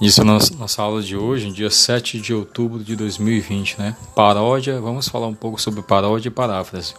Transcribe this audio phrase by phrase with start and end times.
[0.00, 3.96] Isso na nossa aula de hoje, dia 7 de outubro de 2020, né?
[4.14, 6.94] Paródia, vamos falar um pouco sobre paródia e paráfrase.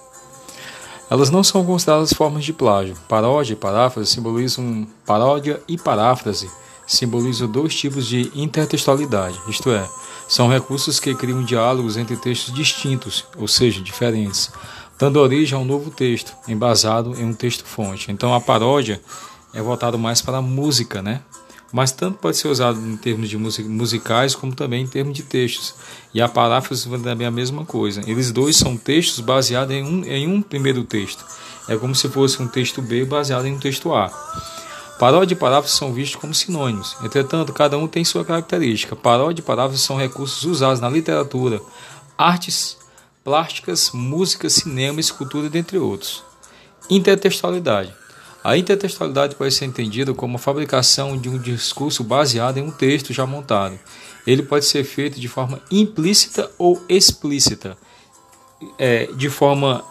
[1.09, 2.97] Elas não são consideradas formas de plágio.
[3.07, 6.51] Paródia e paráfrase simbolizam paródia e paráfrase
[6.85, 9.87] simbolizam dois tipos de intertextualidade, isto é,
[10.27, 14.51] são recursos que criam diálogos entre textos distintos, ou seja, diferentes,
[14.97, 18.11] dando origem a um novo texto, embasado em um texto fonte.
[18.11, 18.99] Então a paródia
[19.53, 21.21] é voltado mais para a música, né?
[21.71, 25.75] Mas tanto pode ser usado em termos de musicais como também em termos de textos.
[26.13, 28.01] E a paráfrase também é a mesma coisa.
[28.07, 31.23] Eles dois são textos baseados em um, em um primeiro texto.
[31.67, 34.09] É como se fosse um texto B baseado em um texto A.
[34.99, 36.97] Paródia e paráfrase são vistos como sinônimos.
[37.01, 38.95] Entretanto, cada um tem sua característica.
[38.95, 41.61] Paródia e paráfrase são recursos usados na literatura,
[42.17, 42.77] artes
[43.23, 46.23] plásticas, música, cinema, escultura, dentre outros.
[46.89, 47.93] Intertextualidade.
[48.43, 53.11] A intertextualidade pode ser entendida como a fabricação de um discurso baseado em um texto
[53.11, 53.77] já montado.
[54.25, 57.77] Ele pode ser feito de forma implícita ou explícita,
[58.77, 59.83] é, de forma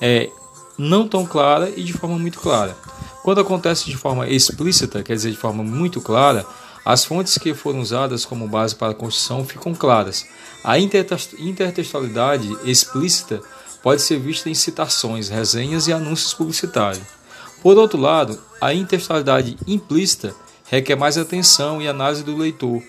[0.00, 0.30] é,
[0.78, 2.74] não tão clara e de forma muito clara.
[3.22, 6.46] Quando acontece de forma explícita, quer dizer, de forma muito clara,
[6.84, 10.26] as fontes que foram usadas como base para a construção ficam claras.
[10.64, 13.42] A intertextualidade explícita
[13.82, 17.19] pode ser vista em citações, resenhas e anúncios publicitários.
[17.62, 20.34] Por outro lado, a intextualidade implícita
[20.70, 22.82] requer mais atenção e análise do leitor,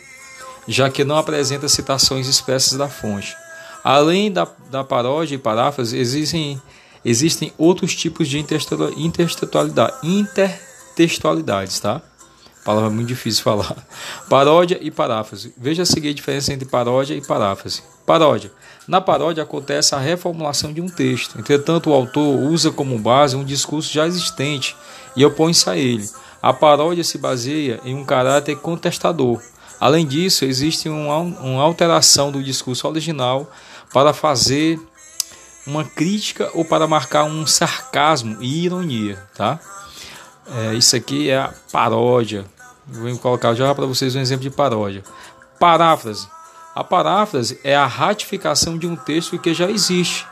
[0.68, 3.36] já que não apresenta citações expressas da fonte.
[3.84, 6.62] Além da, da paródia e paráfrase, existem,
[7.04, 12.02] existem outros tipos de intertextualidade, intertextualidades, tá?
[12.64, 13.76] Palavra muito difícil de falar.
[14.30, 15.54] Paródia e paráfrase.
[15.58, 17.82] Veja a seguinte diferença entre paródia e paráfrase.
[18.06, 18.52] Paródia.
[18.88, 21.40] Na paródia acontece a reformulação de um texto.
[21.40, 24.76] Entretanto, o autor usa como base um discurso já existente
[25.16, 26.08] e opõe-se a ele.
[26.42, 29.42] A paródia se baseia em um caráter contestador.
[29.80, 33.52] Além disso, existe uma, uma alteração do discurso original
[33.92, 34.80] para fazer
[35.66, 39.60] uma crítica ou para marcar um sarcasmo e ironia, tá?
[40.48, 42.46] É, isso aqui é a paródia.
[42.92, 45.02] Vou colocar já para vocês um exemplo de paródia.
[45.58, 46.28] Paráfrase.
[46.76, 50.28] A paráfrase é a ratificação de um texto que já existe.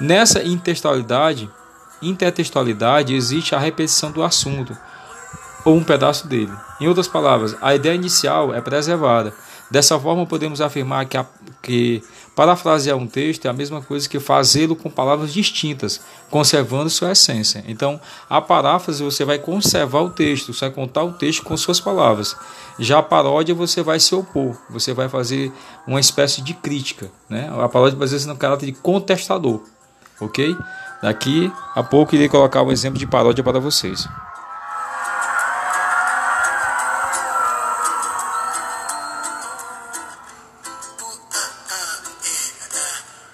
[0.00, 1.50] Nessa intertextualidade,
[2.00, 4.76] intertextualidade existe a repetição do assunto
[5.64, 6.52] ou um pedaço dele.
[6.80, 9.34] Em outras palavras, a ideia inicial é preservada.
[9.70, 11.26] Dessa forma, podemos afirmar que, a,
[11.68, 12.02] que
[12.38, 17.64] Parafrasear um texto é a mesma coisa que fazê-lo com palavras distintas, conservando sua essência.
[17.66, 21.80] Então, a paráfrase você vai conservar o texto, você vai contar o texto com suas
[21.80, 22.36] palavras.
[22.78, 25.50] Já a paródia você vai se opor, você vai fazer
[25.84, 27.10] uma espécie de crítica.
[27.28, 27.50] Né?
[27.60, 29.60] A paródia vezes no caráter de contestador.
[30.20, 30.56] Ok?
[31.02, 34.06] Daqui a pouco irei colocar um exemplo de paródia para vocês.